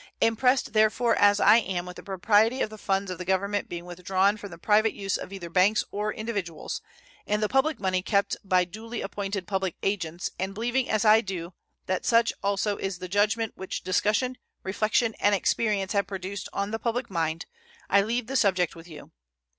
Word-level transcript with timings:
Impressed, 0.19 0.73
therefore, 0.73 1.15
as 1.17 1.39
I 1.39 1.57
am 1.57 1.85
with 1.85 1.95
the 1.95 2.01
propriety 2.01 2.61
of 2.63 2.71
the 2.71 2.77
funds 2.79 3.11
of 3.11 3.19
the 3.19 3.23
Government 3.23 3.69
being 3.69 3.85
withdrawn 3.85 4.35
from 4.35 4.49
the 4.49 4.57
private 4.57 4.95
use 4.95 5.15
of 5.15 5.31
either 5.31 5.47
banks 5.47 5.83
or 5.91 6.11
individuals, 6.11 6.81
and 7.27 7.43
the 7.43 7.47
public 7.47 7.79
money 7.79 8.01
kept 8.01 8.35
by 8.43 8.65
duly 8.65 9.01
appointed 9.01 9.45
public 9.45 9.75
agents, 9.83 10.31
and 10.39 10.55
believing 10.55 10.89
as 10.89 11.05
I 11.05 11.21
do 11.21 11.53
that 11.85 12.03
such 12.03 12.33
also 12.41 12.77
is 12.77 12.97
the 12.97 13.07
judgment 13.07 13.53
which 13.55 13.83
discussion, 13.83 14.39
reflection, 14.63 15.13
and 15.19 15.35
experience 15.35 15.93
have 15.93 16.07
produced 16.07 16.49
on 16.51 16.71
the 16.71 16.79
public 16.79 17.11
mind, 17.11 17.45
I 17.87 18.01
leave 18.01 18.25
the 18.25 18.35
subject 18.35 18.75
with 18.75 18.87
you. 18.87 19.11